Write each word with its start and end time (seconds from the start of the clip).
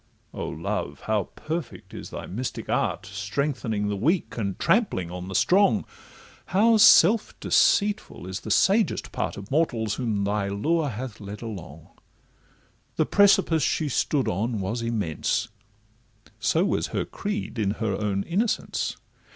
O 0.33 0.47
Love! 0.49 1.01
how 1.01 1.25
perfect 1.35 1.93
is 1.93 2.09
thy 2.09 2.25
mystic 2.25 2.67
art, 2.69 3.05
Strengthening 3.05 3.87
the 3.87 3.95
weak, 3.95 4.35
and 4.35 4.57
trampling 4.57 5.11
on 5.11 5.27
the 5.27 5.35
strong, 5.35 5.85
How 6.47 6.77
self 6.77 7.39
deceitful 7.39 8.25
is 8.25 8.39
the 8.39 8.49
sagest 8.49 9.11
part 9.11 9.37
Of 9.37 9.51
mortals 9.51 9.93
whom 9.93 10.23
thy 10.23 10.47
lure 10.47 10.89
hath 10.89 11.21
led 11.21 11.43
along— 11.43 11.89
The 12.95 13.05
precipice 13.05 13.61
she 13.61 13.89
stood 13.89 14.27
on 14.27 14.59
was 14.59 14.81
immense, 14.81 15.49
So 16.39 16.65
was 16.65 16.87
her 16.87 17.05
creed 17.05 17.59
in 17.59 17.75
her 17.77 17.95
own 17.95 18.23
innocence. 18.23 18.97